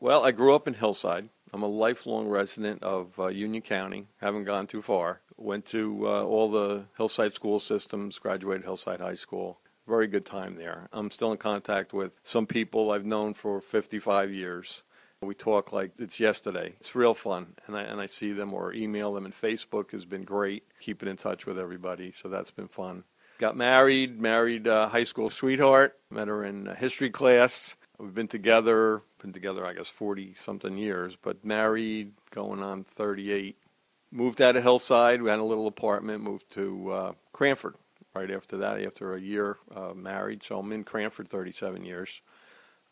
Well, 0.00 0.24
I 0.24 0.30
grew 0.30 0.54
up 0.54 0.68
in 0.68 0.74
Hillside. 0.74 1.28
I'm 1.52 1.64
a 1.64 1.68
lifelong 1.68 2.28
resident 2.28 2.84
of 2.84 3.18
uh, 3.18 3.28
Union 3.28 3.62
County. 3.62 4.06
Haven't 4.20 4.44
gone 4.44 4.68
too 4.68 4.80
far. 4.80 5.22
Went 5.36 5.66
to 5.66 6.06
uh, 6.06 6.22
all 6.22 6.48
the 6.50 6.84
Hillside 6.96 7.34
school 7.34 7.58
systems, 7.58 8.18
graduated 8.18 8.64
Hillside 8.64 9.00
High 9.00 9.14
School. 9.14 9.58
Very 9.88 10.06
good 10.06 10.24
time 10.24 10.54
there. 10.54 10.88
I'm 10.92 11.10
still 11.10 11.32
in 11.32 11.38
contact 11.38 11.92
with 11.92 12.20
some 12.22 12.46
people 12.46 12.92
I've 12.92 13.06
known 13.06 13.34
for 13.34 13.60
55 13.60 14.30
years. 14.32 14.84
We 15.20 15.34
talk 15.34 15.72
like 15.72 15.92
it's 15.98 16.20
yesterday. 16.20 16.76
It's 16.78 16.94
real 16.94 17.14
fun, 17.14 17.54
and 17.66 17.76
I, 17.76 17.82
and 17.82 18.00
I 18.00 18.06
see 18.06 18.32
them 18.32 18.54
or 18.54 18.72
email 18.72 19.14
them, 19.14 19.24
and 19.24 19.34
Facebook 19.34 19.90
has 19.90 20.04
been 20.04 20.22
great, 20.22 20.62
keeping 20.78 21.08
in 21.08 21.16
touch 21.16 21.44
with 21.44 21.58
everybody, 21.58 22.12
so 22.12 22.28
that's 22.28 22.52
been 22.52 22.68
fun. 22.68 23.02
Got 23.38 23.56
married, 23.56 24.20
married 24.20 24.68
a 24.68 24.88
high 24.88 25.02
school 25.02 25.30
sweetheart, 25.30 25.98
met 26.08 26.28
her 26.28 26.44
in 26.44 26.66
history 26.66 27.10
class. 27.10 27.74
We've 27.98 28.14
been 28.14 28.28
together, 28.28 29.02
been 29.20 29.32
together, 29.32 29.66
I 29.66 29.74
guess, 29.74 29.88
40 29.88 30.34
something 30.34 30.76
years, 30.76 31.16
but 31.20 31.44
married, 31.44 32.12
going 32.30 32.62
on 32.62 32.84
38. 32.84 33.58
Moved 34.12 34.40
out 34.40 34.54
of 34.54 34.62
Hillside. 34.62 35.20
We 35.20 35.30
had 35.30 35.40
a 35.40 35.44
little 35.44 35.66
apartment, 35.66 36.22
moved 36.22 36.48
to 36.52 36.92
uh, 36.92 37.12
Cranford 37.32 37.74
right 38.14 38.30
after 38.30 38.56
that, 38.58 38.80
after 38.80 39.14
a 39.14 39.20
year 39.20 39.56
uh, 39.74 39.94
married. 39.94 40.44
So 40.44 40.60
I'm 40.60 40.70
in 40.70 40.84
Cranford 40.84 41.28
37 41.28 41.84
years. 41.84 42.22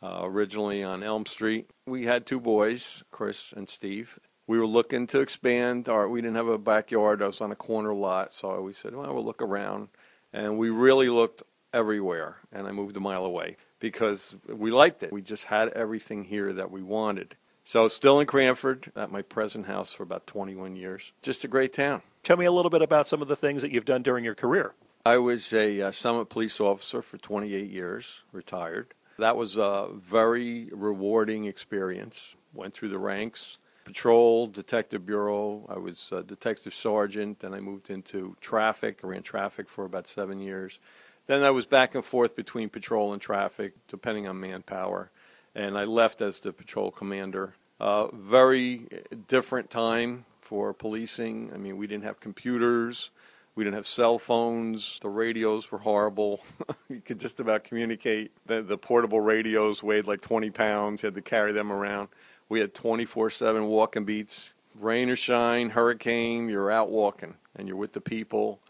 Uh, 0.02 0.20
originally 0.24 0.82
on 0.82 1.02
Elm 1.02 1.24
Street. 1.24 1.70
We 1.86 2.04
had 2.04 2.26
two 2.26 2.38
boys, 2.38 3.02
Chris 3.10 3.52
and 3.52 3.66
Steve. 3.66 4.18
We 4.46 4.58
were 4.58 4.66
looking 4.66 5.06
to 5.06 5.20
expand. 5.20 5.88
Our, 5.88 6.06
we 6.06 6.20
didn't 6.20 6.36
have 6.36 6.48
a 6.48 6.58
backyard. 6.58 7.22
I 7.22 7.26
was 7.28 7.40
on 7.40 7.50
a 7.50 7.56
corner 7.56 7.94
lot, 7.94 8.34
so 8.34 8.60
we 8.60 8.74
said, 8.74 8.94
well, 8.94 9.14
we'll 9.14 9.24
look 9.24 9.40
around. 9.40 9.88
And 10.34 10.58
we 10.58 10.68
really 10.68 11.08
looked 11.08 11.42
everywhere, 11.72 12.36
and 12.52 12.66
I 12.66 12.72
moved 12.72 12.96
a 12.98 13.00
mile 13.00 13.24
away 13.24 13.56
because 13.78 14.36
we 14.48 14.70
liked 14.70 15.02
it. 15.02 15.12
We 15.12 15.22
just 15.22 15.44
had 15.44 15.68
everything 15.70 16.24
here 16.24 16.52
that 16.52 16.70
we 16.70 16.82
wanted. 16.82 17.36
So 17.64 17.88
still 17.88 18.20
in 18.20 18.26
Cranford, 18.26 18.92
at 18.94 19.10
my 19.10 19.22
present 19.22 19.66
house 19.66 19.92
for 19.92 20.04
about 20.04 20.26
21 20.26 20.76
years. 20.76 21.12
Just 21.20 21.42
a 21.42 21.48
great 21.48 21.72
town. 21.72 22.02
Tell 22.22 22.36
me 22.36 22.46
a 22.46 22.52
little 22.52 22.70
bit 22.70 22.82
about 22.82 23.08
some 23.08 23.22
of 23.22 23.28
the 23.28 23.36
things 23.36 23.62
that 23.62 23.72
you've 23.72 23.84
done 23.84 24.02
during 24.02 24.24
your 24.24 24.36
career. 24.36 24.74
I 25.04 25.18
was 25.18 25.52
a 25.52 25.80
uh, 25.82 25.92
Summit 25.92 26.28
police 26.28 26.60
officer 26.60 27.02
for 27.02 27.18
28 27.18 27.70
years, 27.70 28.22
retired. 28.32 28.94
That 29.18 29.36
was 29.36 29.56
a 29.56 29.88
very 29.92 30.68
rewarding 30.72 31.44
experience. 31.44 32.36
Went 32.52 32.74
through 32.74 32.90
the 32.90 32.98
ranks, 32.98 33.58
patrol, 33.84 34.46
detective 34.46 35.06
bureau. 35.06 35.64
I 35.68 35.78
was 35.78 36.10
a 36.12 36.22
detective 36.22 36.74
sergeant. 36.74 37.40
Then 37.40 37.54
I 37.54 37.60
moved 37.60 37.88
into 37.88 38.36
traffic. 38.40 39.00
I 39.02 39.06
ran 39.06 39.22
traffic 39.22 39.68
for 39.68 39.84
about 39.84 40.06
seven 40.06 40.40
years. 40.40 40.78
Then 41.26 41.42
I 41.42 41.50
was 41.50 41.66
back 41.66 41.94
and 41.94 42.04
forth 42.04 42.36
between 42.36 42.68
patrol 42.68 43.12
and 43.12 43.20
traffic, 43.20 43.74
depending 43.88 44.28
on 44.28 44.38
manpower. 44.38 45.10
And 45.54 45.76
I 45.76 45.84
left 45.84 46.20
as 46.20 46.40
the 46.40 46.52
patrol 46.52 46.90
commander. 46.90 47.54
Uh, 47.80 48.08
very 48.08 48.86
different 49.26 49.70
time 49.70 50.24
for 50.40 50.72
policing. 50.72 51.50
I 51.52 51.58
mean, 51.58 51.76
we 51.76 51.86
didn't 51.86 52.04
have 52.04 52.20
computers. 52.20 53.10
We 53.56 53.64
didn't 53.64 53.76
have 53.76 53.86
cell 53.86 54.18
phones. 54.18 54.98
The 55.00 55.08
radios 55.08 55.72
were 55.72 55.78
horrible. 55.78 56.40
you 56.88 57.00
could 57.00 57.18
just 57.18 57.40
about 57.40 57.64
communicate. 57.64 58.30
The, 58.46 58.62
the 58.62 58.78
portable 58.78 59.20
radios 59.20 59.82
weighed 59.82 60.06
like 60.06 60.20
20 60.20 60.50
pounds. 60.50 61.02
You 61.02 61.08
had 61.08 61.14
to 61.16 61.22
carry 61.22 61.52
them 61.52 61.72
around. 61.72 62.08
We 62.48 62.60
had 62.60 62.74
24 62.74 63.30
7 63.30 63.64
walking 63.66 64.04
beats. 64.04 64.52
Rain 64.78 65.08
or 65.08 65.16
shine, 65.16 65.70
hurricane, 65.70 66.50
you're 66.50 66.70
out 66.70 66.90
walking 66.90 67.34
and 67.56 67.66
you're 67.66 67.78
with 67.78 67.94
the 67.94 68.00
people 68.00 68.60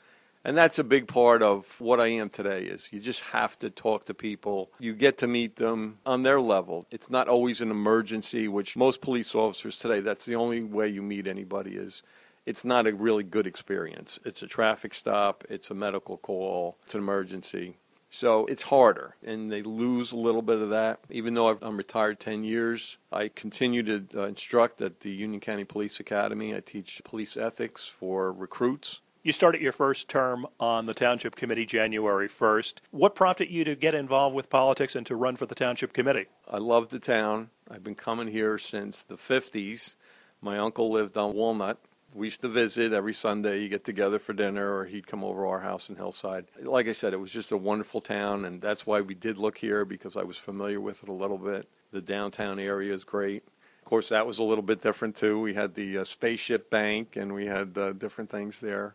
and 0.46 0.56
that's 0.56 0.78
a 0.78 0.84
big 0.84 1.08
part 1.08 1.42
of 1.42 1.80
what 1.80 1.98
I 1.98 2.06
am 2.06 2.30
today 2.30 2.62
is 2.66 2.88
you 2.92 3.00
just 3.00 3.20
have 3.20 3.58
to 3.58 3.68
talk 3.68 4.06
to 4.06 4.14
people. 4.14 4.70
You 4.78 4.94
get 4.94 5.18
to 5.18 5.26
meet 5.26 5.56
them 5.56 5.98
on 6.06 6.22
their 6.22 6.40
level. 6.40 6.86
It's 6.92 7.10
not 7.10 7.26
always 7.26 7.60
an 7.60 7.72
emergency, 7.72 8.46
which 8.46 8.76
most 8.76 9.00
police 9.00 9.34
officers 9.34 9.76
today, 9.76 9.98
that's 9.98 10.24
the 10.24 10.36
only 10.36 10.62
way 10.62 10.86
you 10.86 11.02
meet 11.02 11.26
anybody 11.26 11.72
is 11.72 12.04
it's 12.46 12.64
not 12.64 12.86
a 12.86 12.94
really 12.94 13.24
good 13.24 13.44
experience. 13.44 14.20
It's 14.24 14.40
a 14.40 14.46
traffic 14.46 14.94
stop, 14.94 15.42
it's 15.50 15.68
a 15.68 15.74
medical 15.74 16.16
call, 16.16 16.78
it's 16.84 16.94
an 16.94 17.00
emergency. 17.00 17.78
So 18.08 18.46
it's 18.46 18.62
harder, 18.62 19.16
and 19.24 19.50
they 19.50 19.62
lose 19.62 20.12
a 20.12 20.16
little 20.16 20.42
bit 20.42 20.60
of 20.60 20.70
that. 20.70 21.00
Even 21.10 21.34
though 21.34 21.58
I'm 21.60 21.76
retired 21.76 22.20
10 22.20 22.44
years, 22.44 22.98
I 23.12 23.28
continue 23.28 23.82
to 23.82 24.06
uh, 24.14 24.22
instruct 24.26 24.80
at 24.80 25.00
the 25.00 25.10
Union 25.10 25.40
County 25.40 25.64
Police 25.64 25.98
Academy. 25.98 26.54
I 26.54 26.60
teach 26.60 27.02
police 27.04 27.36
ethics 27.36 27.84
for 27.88 28.32
recruits. 28.32 29.00
You 29.26 29.32
started 29.32 29.60
your 29.60 29.72
first 29.72 30.06
term 30.06 30.46
on 30.60 30.86
the 30.86 30.94
Township 30.94 31.34
Committee 31.34 31.66
January 31.66 32.28
1st. 32.28 32.74
What 32.92 33.16
prompted 33.16 33.50
you 33.50 33.64
to 33.64 33.74
get 33.74 33.92
involved 33.92 34.36
with 34.36 34.48
politics 34.48 34.94
and 34.94 35.04
to 35.06 35.16
run 35.16 35.34
for 35.34 35.46
the 35.46 35.54
Township 35.56 35.92
Committee? 35.92 36.26
I 36.48 36.58
love 36.58 36.90
the 36.90 37.00
town. 37.00 37.50
I've 37.68 37.82
been 37.82 37.96
coming 37.96 38.28
here 38.28 38.56
since 38.56 39.02
the 39.02 39.16
50s. 39.16 39.96
My 40.40 40.58
uncle 40.58 40.92
lived 40.92 41.18
on 41.18 41.34
Walnut. 41.34 41.78
We 42.14 42.28
used 42.28 42.42
to 42.42 42.48
visit 42.48 42.92
every 42.92 43.12
Sunday. 43.12 43.62
You 43.62 43.68
get 43.68 43.82
together 43.82 44.20
for 44.20 44.32
dinner, 44.32 44.72
or 44.72 44.84
he'd 44.84 45.08
come 45.08 45.24
over 45.24 45.44
our 45.44 45.58
house 45.58 45.88
in 45.88 45.96
Hillside. 45.96 46.44
Like 46.62 46.86
I 46.86 46.92
said, 46.92 47.12
it 47.12 47.18
was 47.18 47.32
just 47.32 47.50
a 47.50 47.56
wonderful 47.56 48.00
town, 48.00 48.44
and 48.44 48.62
that's 48.62 48.86
why 48.86 49.00
we 49.00 49.16
did 49.16 49.38
look 49.38 49.58
here 49.58 49.84
because 49.84 50.16
I 50.16 50.22
was 50.22 50.36
familiar 50.36 50.80
with 50.80 51.02
it 51.02 51.08
a 51.08 51.12
little 51.12 51.38
bit. 51.38 51.68
The 51.90 52.00
downtown 52.00 52.60
area 52.60 52.94
is 52.94 53.02
great. 53.02 53.42
Of 53.80 53.86
course, 53.86 54.08
that 54.10 54.24
was 54.24 54.38
a 54.38 54.44
little 54.44 54.62
bit 54.62 54.82
different 54.82 55.16
too. 55.16 55.40
We 55.40 55.54
had 55.54 55.74
the 55.74 55.98
uh, 55.98 56.04
Spaceship 56.04 56.70
Bank, 56.70 57.16
and 57.16 57.34
we 57.34 57.46
had 57.46 57.76
uh, 57.76 57.92
different 57.92 58.30
things 58.30 58.60
there 58.60 58.94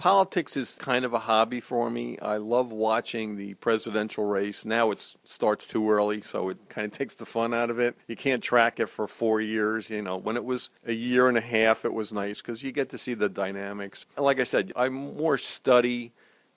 politics 0.00 0.56
is 0.56 0.76
kind 0.76 1.04
of 1.04 1.12
a 1.12 1.18
hobby 1.18 1.60
for 1.60 1.90
me. 1.90 2.18
I 2.20 2.38
love 2.38 2.72
watching 2.72 3.36
the 3.36 3.52
presidential 3.54 4.24
race. 4.24 4.64
Now 4.64 4.90
it 4.90 5.14
starts 5.24 5.66
too 5.66 5.90
early, 5.90 6.22
so 6.22 6.48
it 6.48 6.56
kind 6.70 6.86
of 6.86 6.92
takes 6.98 7.14
the 7.14 7.26
fun 7.26 7.52
out 7.52 7.68
of 7.68 7.78
it. 7.78 7.96
You 8.08 8.16
can't 8.16 8.42
track 8.42 8.80
it 8.80 8.88
for 8.88 9.06
four 9.06 9.42
years. 9.42 9.90
You 9.90 10.00
know, 10.00 10.16
when 10.16 10.36
it 10.36 10.44
was 10.44 10.70
a 10.86 10.94
year 10.94 11.28
and 11.28 11.36
a 11.36 11.42
half, 11.42 11.84
it 11.84 11.92
was 11.92 12.14
nice 12.14 12.40
because 12.40 12.62
you 12.62 12.72
get 12.72 12.88
to 12.90 12.98
see 12.98 13.12
the 13.12 13.28
dynamics. 13.28 14.06
Like 14.16 14.40
I 14.40 14.44
said, 14.44 14.72
I 14.74 14.88
more 14.88 15.36
study 15.36 16.12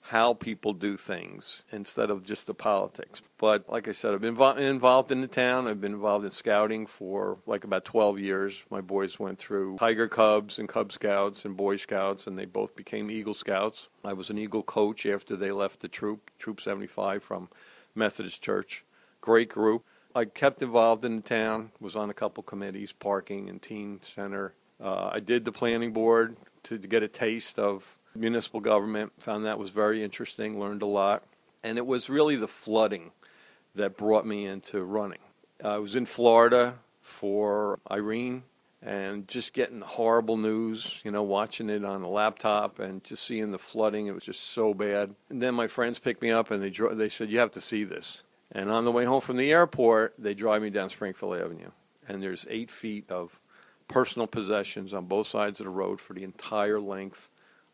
how 0.08 0.34
people 0.34 0.74
do 0.74 0.98
things 0.98 1.64
instead 1.72 2.10
of 2.10 2.22
just 2.22 2.46
the 2.46 2.52
politics. 2.52 3.22
But 3.38 3.70
like 3.70 3.88
I 3.88 3.92
said, 3.92 4.12
I've 4.12 4.20
been 4.20 4.36
involved 4.58 5.10
in 5.10 5.22
the 5.22 5.26
town. 5.26 5.66
I've 5.66 5.80
been 5.80 5.94
involved 5.94 6.26
in 6.26 6.30
scouting 6.30 6.86
for 6.86 7.38
like 7.46 7.64
about 7.64 7.86
12 7.86 8.18
years. 8.18 8.64
My 8.70 8.82
boys 8.82 9.18
went 9.18 9.38
through 9.38 9.78
Tiger 9.78 10.06
Cubs 10.06 10.58
and 10.58 10.68
Cub 10.68 10.92
Scouts 10.92 11.46
and 11.46 11.56
Boy 11.56 11.76
Scouts, 11.76 12.26
and 12.26 12.38
they 12.38 12.44
both 12.44 12.76
became 12.76 13.10
Eagle 13.10 13.32
Scouts. 13.32 13.88
I 14.04 14.12
was 14.12 14.28
an 14.28 14.36
Eagle 14.36 14.62
coach 14.62 15.06
after 15.06 15.36
they 15.36 15.50
left 15.50 15.80
the 15.80 15.88
troop, 15.88 16.30
Troop 16.38 16.60
75 16.60 17.22
from 17.22 17.48
Methodist 17.94 18.42
Church. 18.42 18.84
Great 19.22 19.48
group. 19.48 19.84
I 20.14 20.26
kept 20.26 20.60
involved 20.62 21.06
in 21.06 21.16
the 21.16 21.22
town, 21.22 21.72
was 21.80 21.96
on 21.96 22.10
a 22.10 22.14
couple 22.14 22.42
committees, 22.42 22.92
parking 22.92 23.48
and 23.48 23.60
teen 23.60 24.00
center. 24.02 24.52
Uh, 24.78 25.08
I 25.14 25.20
did 25.20 25.46
the 25.46 25.52
planning 25.52 25.94
board 25.94 26.36
to, 26.64 26.76
to 26.76 26.86
get 26.86 27.02
a 27.02 27.08
taste 27.08 27.58
of 27.58 27.96
municipal 28.14 28.60
government. 28.60 29.12
Found 29.20 29.44
that 29.44 29.58
was 29.58 29.70
very 29.70 30.02
interesting, 30.02 30.58
learned 30.58 30.82
a 30.82 30.86
lot. 30.86 31.22
And 31.62 31.78
it 31.78 31.86
was 31.86 32.08
really 32.08 32.36
the 32.36 32.48
flooding 32.48 33.12
that 33.74 33.96
brought 33.96 34.26
me 34.26 34.46
into 34.46 34.82
running. 34.82 35.18
I 35.62 35.78
was 35.78 35.96
in 35.96 36.06
Florida 36.06 36.78
for 37.00 37.78
Irene 37.90 38.42
and 38.82 39.26
just 39.26 39.54
getting 39.54 39.80
horrible 39.80 40.36
news, 40.36 41.00
you 41.04 41.10
know, 41.10 41.22
watching 41.22 41.70
it 41.70 41.84
on 41.84 42.02
the 42.02 42.08
laptop 42.08 42.78
and 42.78 43.02
just 43.02 43.26
seeing 43.26 43.50
the 43.50 43.58
flooding. 43.58 44.06
It 44.06 44.14
was 44.14 44.24
just 44.24 44.42
so 44.50 44.74
bad. 44.74 45.14
And 45.30 45.40
then 45.40 45.54
my 45.54 45.66
friends 45.66 45.98
picked 45.98 46.20
me 46.20 46.30
up 46.30 46.50
and 46.50 46.62
they, 46.62 46.70
dro- 46.70 46.94
they 46.94 47.08
said, 47.08 47.30
You 47.30 47.38
have 47.38 47.52
to 47.52 47.60
see 47.60 47.84
this. 47.84 48.22
And 48.52 48.70
on 48.70 48.84
the 48.84 48.92
way 48.92 49.04
home 49.04 49.22
from 49.22 49.38
the 49.38 49.50
airport, 49.50 50.14
they 50.18 50.34
drive 50.34 50.62
me 50.62 50.70
down 50.70 50.90
Springfield 50.90 51.36
Avenue. 51.36 51.70
And 52.06 52.22
there's 52.22 52.46
eight 52.50 52.70
feet 52.70 53.10
of 53.10 53.40
personal 53.88 54.26
possessions 54.26 54.92
on 54.92 55.06
both 55.06 55.26
sides 55.26 55.60
of 55.60 55.64
the 55.64 55.70
road 55.70 56.00
for 56.00 56.12
the 56.12 56.22
entire 56.22 56.78
length 56.78 57.28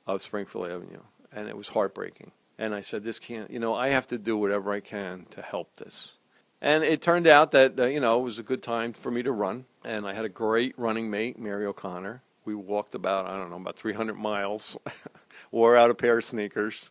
of 0.06 0.22
Springfield 0.22 0.70
Avenue, 0.70 1.02
and 1.32 1.48
it 1.48 1.56
was 1.56 1.68
heartbreaking. 1.68 2.32
And 2.58 2.74
I 2.74 2.80
said, 2.80 3.04
"This 3.04 3.18
can't, 3.18 3.50
you 3.50 3.58
know, 3.58 3.74
I 3.74 3.88
have 3.88 4.06
to 4.08 4.18
do 4.18 4.36
whatever 4.36 4.72
I 4.72 4.80
can 4.80 5.26
to 5.30 5.42
help 5.42 5.76
this." 5.76 6.12
And 6.60 6.84
it 6.84 7.00
turned 7.00 7.26
out 7.26 7.52
that 7.52 7.78
uh, 7.78 7.86
you 7.86 8.00
know 8.00 8.20
it 8.20 8.22
was 8.22 8.38
a 8.38 8.42
good 8.42 8.62
time 8.62 8.92
for 8.92 9.10
me 9.10 9.22
to 9.22 9.32
run, 9.32 9.64
and 9.84 10.06
I 10.06 10.12
had 10.12 10.24
a 10.24 10.28
great 10.28 10.78
running 10.78 11.10
mate, 11.10 11.38
Mary 11.38 11.64
O'Connor. 11.64 12.22
We 12.44 12.54
walked 12.54 12.94
about 12.94 13.26
I 13.26 13.36
don't 13.36 13.50
know 13.50 13.56
about 13.56 13.76
300 13.76 14.14
miles, 14.14 14.78
wore 15.50 15.76
out 15.76 15.90
a 15.90 15.94
pair 15.94 16.18
of 16.18 16.24
sneakers, 16.24 16.90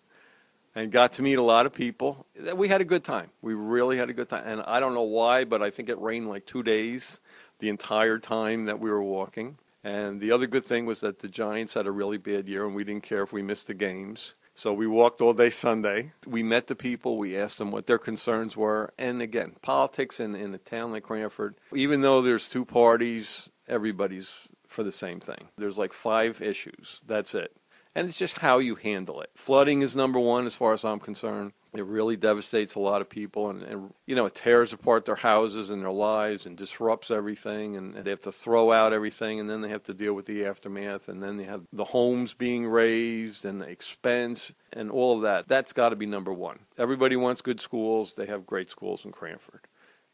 and 0.73 0.91
got 0.91 1.13
to 1.13 1.21
meet 1.21 1.35
a 1.35 1.44
lot 1.44 1.65
of 1.65 1.73
people. 1.73 2.25
We 2.56 2.67
had 2.67 2.81
a 2.81 2.85
good 2.85 3.03
time. 3.03 3.29
We 3.41 3.53
really 3.53 3.97
had 3.97 4.09
a 4.09 4.13
good 4.13 4.29
time, 4.29 4.44
and 4.45 4.61
I 4.61 4.79
don't 4.79 4.94
know 4.94 5.03
why, 5.03 5.45
but 5.45 5.61
I 5.61 5.69
think 5.69 5.89
it 5.89 6.00
rained 6.00 6.29
like 6.29 6.45
two 6.45 6.63
days 6.63 7.19
the 7.59 7.69
entire 7.69 8.17
time 8.17 8.65
that 8.65 8.79
we 8.79 8.89
were 8.89 9.03
walking. 9.03 9.57
And 9.83 10.19
the 10.19 10.31
other 10.31 10.47
good 10.47 10.65
thing 10.65 10.85
was 10.85 11.01
that 11.01 11.19
the 11.19 11.29
Giants 11.29 11.73
had 11.73 11.87
a 11.87 11.91
really 11.91 12.17
bad 12.17 12.47
year, 12.47 12.65
and 12.65 12.75
we 12.75 12.83
didn't 12.83 13.03
care 13.03 13.23
if 13.23 13.31
we 13.31 13.41
missed 13.41 13.67
the 13.67 13.73
games. 13.73 14.35
So 14.53 14.73
we 14.73 14.87
walked 14.87 15.21
all 15.21 15.33
day 15.33 15.49
Sunday. 15.49 16.11
We 16.27 16.43
met 16.43 16.67
the 16.67 16.75
people. 16.75 17.17
We 17.17 17.37
asked 17.37 17.59
them 17.59 17.71
what 17.71 17.87
their 17.87 17.97
concerns 17.97 18.57
were. 18.57 18.93
And 18.97 19.21
again, 19.21 19.53
politics 19.61 20.19
in, 20.19 20.35
in 20.35 20.53
a 20.53 20.57
town 20.57 20.91
like 20.91 21.03
Cranford, 21.03 21.55
even 21.73 22.01
though 22.01 22.21
there's 22.21 22.49
two 22.49 22.65
parties, 22.65 23.49
everybody's 23.69 24.49
for 24.67 24.83
the 24.83 24.91
same 24.91 25.21
thing. 25.21 25.47
There's 25.57 25.77
like 25.77 25.93
five 25.93 26.41
issues. 26.41 26.99
That's 27.07 27.33
it. 27.33 27.55
And 27.95 28.07
it's 28.07 28.18
just 28.18 28.39
how 28.39 28.59
you 28.59 28.75
handle 28.75 29.21
it. 29.21 29.31
Flooding 29.36 29.81
is 29.81 29.95
number 29.95 30.19
one 30.19 30.45
as 30.45 30.56
far 30.56 30.74
as 30.74 30.86
I'm 30.86 31.00
concerned. 31.00 31.53
It 31.74 31.86
really 31.86 32.15
devastates 32.15 32.74
a 32.74 32.80
lot 32.80 33.01
of 33.01 33.09
people, 33.09 33.50
and, 33.50 33.62
and 33.62 33.94
you 34.07 34.15
know 34.15 34.25
it 34.25 34.33
tears 34.33 34.74
apart 34.74 35.06
their 35.06 35.15
houses 35.15 35.69
and 35.69 35.83
their 35.83 35.91
lives, 35.91 36.47
and 36.47 36.57
disrupts 36.57 37.12
everything. 37.12 37.75
And, 37.75 37.95
and 37.95 38.06
they 38.06 38.09
have 38.09 38.21
to 38.21 38.31
throw 38.31 38.71
out 38.71 38.91
everything, 38.91 39.39
and 39.39 39.47
then 39.47 39.62
they 39.62 39.69
have 39.69 39.83
to 39.83 39.94
deal 39.94 40.13
with 40.13 40.25
the 40.25 40.45
aftermath, 40.45 41.07
and 41.07 41.21
then 41.21 41.38
they 41.38 41.44
have 41.44 41.62
the 41.71 41.86
homes 41.86 42.33
being 42.33 42.65
razed, 42.65 43.45
and 43.45 43.62
the 43.62 43.68
expense, 43.68 44.51
and 44.74 44.89
all 44.89 45.18
of 45.18 45.21
that. 45.21 45.47
That's 45.47 45.74
got 45.74 45.89
to 45.89 45.95
be 45.95 46.07
number 46.07 46.33
one. 46.33 46.59
Everybody 46.75 47.15
wants 47.15 47.42
good 47.42 47.62
schools. 47.62 48.15
They 48.15 48.25
have 48.25 48.47
great 48.47 48.71
schools 48.71 49.06
in 49.06 49.12
Cranford. 49.12 49.62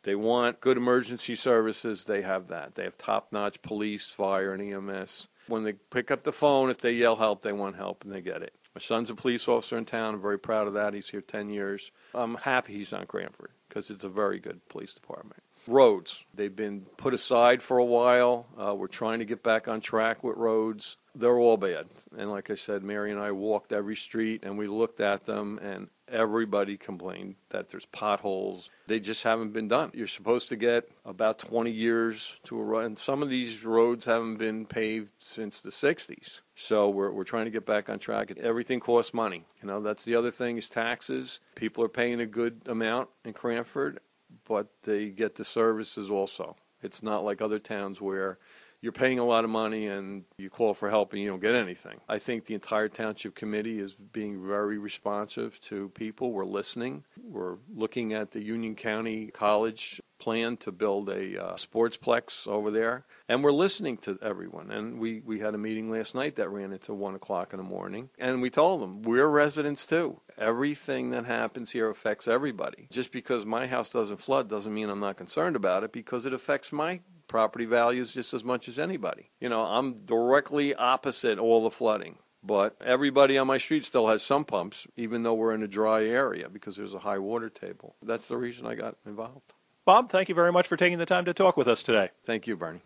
They 0.06 0.14
want 0.14 0.62
good 0.62 0.78
emergency 0.78 1.36
services. 1.36 2.06
They 2.06 2.22
have 2.22 2.50
that. 2.50 2.76
They 2.76 2.84
have 2.84 2.96
top-notch 2.96 3.64
police, 3.64 4.08
fire, 4.08 4.54
and 4.54 4.62
EMS. 4.62 5.28
When 5.48 5.64
they 5.64 5.74
pick 5.74 6.12
up 6.12 6.24
the 6.24 6.32
phone, 6.32 6.70
if 6.70 6.78
they 6.78 6.92
yell 6.92 7.16
help, 7.16 7.42
they 7.42 7.52
want 7.52 7.76
help, 7.76 8.04
and 8.04 8.14
they 8.14 8.22
get 8.22 8.44
it. 8.44 8.54
My 8.76 8.82
son's 8.82 9.10
a 9.10 9.16
police 9.16 9.48
officer 9.48 9.80
in 9.80 9.86
town. 9.86 10.14
I'm 10.14 10.22
very 10.22 10.38
proud 10.38 10.68
of 10.68 10.76
that. 10.76 10.94
He's 10.94 11.10
here 11.10 11.22
10 11.22 11.50
years. 11.50 11.92
I'm 12.14 12.36
happy 12.36 12.74
he's 12.74 12.94
on 12.94 13.08
Cranford 13.08 13.50
because 13.68 13.90
it's 13.90 14.04
a 14.04 14.10
very 14.10 14.40
good 14.40 14.68
police 14.70 14.94
department. 14.94 15.42
Roads, 15.66 16.24
they've 16.36 16.56
been 16.56 16.82
put 16.98 17.16
aside 17.16 17.64
for 17.64 17.80
a 17.80 17.86
while. 17.86 18.46
Uh, 18.56 18.76
we're 18.76 18.86
trying 18.86 19.20
to 19.20 19.26
get 19.26 19.42
back 19.42 19.68
on 19.68 19.82
track 19.82 20.24
with 20.24 20.38
roads. 20.38 20.98
They're 21.16 21.40
all 21.40 21.58
bad. 21.58 21.88
And 22.18 22.30
like 22.30 22.50
I 22.50 22.56
said, 22.56 22.84
Mary 22.84 23.12
and 23.12 23.20
I 23.20 23.32
walked 23.32 23.72
every 23.72 23.96
street 23.96 24.44
and 24.44 24.58
we 24.58 24.68
looked 24.68 25.00
at 25.00 25.26
them, 25.26 25.60
and 25.60 25.88
everybody 26.08 26.78
complained 26.78 27.36
that 27.50 27.70
there's 27.70 27.86
potholes. 27.86 28.70
They 28.88 29.00
just 29.00 29.24
haven't 29.24 29.54
been 29.54 29.68
done. 29.68 29.92
You're 29.94 30.08
supposed 30.08 30.50
to 30.50 30.56
get 30.56 30.90
about 31.06 31.40
20 31.40 31.72
years 31.72 32.36
to 32.44 32.60
a 32.60 32.64
road, 32.64 32.86
and 32.86 32.98
some 32.98 33.24
of 33.24 33.30
these 33.30 33.64
roads 33.64 34.06
haven't 34.06 34.38
been 34.38 34.66
paved 34.66 35.14
since 35.22 35.62
the 35.62 35.70
60s. 35.70 36.42
So 36.56 36.90
we're, 36.90 37.12
we're 37.12 37.24
trying 37.24 37.46
to 37.46 37.52
get 37.52 37.66
back 37.66 37.90
on 37.90 38.00
track. 38.00 38.32
Everything 38.38 38.80
costs 38.80 39.14
money. 39.14 39.46
You 39.62 39.68
know, 39.68 39.82
that's 39.82 40.04
the 40.04 40.16
other 40.16 40.32
thing 40.32 40.58
is 40.58 40.70
taxes. 40.70 41.40
People 41.56 41.84
are 41.84 41.90
paying 41.90 42.20
a 42.20 42.26
good 42.26 42.62
amount 42.68 43.10
in 43.24 43.34
Cranford, 43.34 44.00
but 44.48 44.68
they 44.84 45.08
get 45.08 45.36
the 45.36 45.46
services 45.46 46.10
also. 46.10 46.56
It's 46.82 47.02
not 47.02 47.24
like 47.24 47.42
other 47.42 47.60
towns 47.60 48.00
where 48.00 48.38
you're 48.82 48.92
paying 48.92 49.20
a 49.20 49.26
lot 49.26 49.44
of 49.44 49.50
money 49.50 49.88
and 49.88 50.24
you 50.38 50.50
call 50.50 50.74
for 50.74 50.90
help 50.90 51.14
and 51.14 51.22
you 51.22 51.30
don't 51.30 51.42
get 51.42 51.56
anything. 51.56 52.00
I 52.08 52.20
think 52.20 52.46
the 52.46 52.54
entire 52.54 52.90
township 52.90 53.36
committee 53.36 53.80
is 53.80 53.94
being 53.94 54.46
very 54.46 54.78
responsive 54.78 55.60
to 55.62 55.90
people. 55.90 56.32
We're 56.32 56.46
listening. 56.46 57.04
We're 57.22 57.58
looking 57.74 58.14
at 58.14 58.32
the 58.32 58.44
Union 58.44 58.76
County 58.76 59.28
College 59.28 60.02
plan 60.20 60.58
to 60.58 60.72
build 60.72 61.10
a 61.10 61.44
uh, 61.44 61.54
sportsplex 61.56 62.48
over 62.48 62.72
there. 62.72 63.06
And 63.28 63.44
we're 63.44 63.52
listening 63.52 63.98
to 64.00 64.18
everyone. 64.22 64.72
And 64.72 65.00
we, 65.00 65.22
we 65.26 65.40
had 65.40 65.54
a 65.54 65.58
meeting 65.58 65.92
last 65.92 66.16
night 66.16 66.36
that 66.36 66.50
ran 66.50 66.72
into 66.72 66.94
1 66.94 67.16
o'clock 67.16 67.54
in 67.54 67.58
the 67.58 67.64
morning. 67.64 68.10
And 68.18 68.42
we 68.42 68.50
told 68.50 68.82
them, 68.82 69.02
we're 69.02 69.28
residents 69.28 69.86
too. 69.86 70.22
Everything 70.38 71.12
that 71.12 71.26
happens 71.26 71.72
here 71.72 71.90
affects 71.90 72.28
everybody. 72.28 72.88
Just 72.92 73.12
because 73.12 73.46
my 73.46 73.68
house 73.68 73.90
doesn't 73.90 74.22
flood 74.22 74.50
doesn't 74.50 74.74
mean 74.74 74.90
I'm 74.90 75.00
not 75.00 75.18
concerned 75.18 75.56
about 75.56 75.84
it 75.84 75.92
because 75.92 76.26
it 76.26 76.34
affects 76.34 76.72
my 76.72 77.02
property 77.36 77.66
values 77.66 78.14
just 78.14 78.34
as 78.34 78.46
much 78.46 78.70
as 78.70 78.80
anybody. 78.80 79.30
You 79.42 79.50
know, 79.50 79.64
I'm 79.64 79.98
directly 79.98 80.74
opposite 80.74 81.38
all 81.38 81.66
the 81.66 81.70
flooding. 81.70 82.16
But 82.42 82.78
everybody 82.80 83.38
on 83.38 83.46
my 83.46 83.58
street 83.58 83.84
still 83.84 84.08
has 84.08 84.24
some 84.24 84.46
pumps, 84.46 84.88
even 84.96 85.24
though 85.24 85.34
we're 85.34 85.54
in 85.54 85.62
a 85.62 85.68
dry 85.68 86.06
area 86.06 86.48
because 86.48 86.78
there's 86.78 86.94
a 86.94 87.00
high 87.00 87.18
water 87.18 87.50
table. 87.50 87.98
That's 88.02 88.30
the 88.30 88.38
reason 88.38 88.66
I 88.66 88.76
got 88.76 88.96
involved. 89.06 89.52
Bob, 89.84 90.10
thank 90.10 90.30
you 90.30 90.36
very 90.36 90.54
much 90.54 90.66
for 90.66 90.78
taking 90.78 90.98
the 90.98 91.06
time 91.06 91.26
to 91.26 91.34
talk 91.34 91.58
with 91.58 91.68
us 91.68 91.84
today. 91.84 92.12
Thank 92.24 92.48
you, 92.48 92.56
Bernie. 92.56 92.86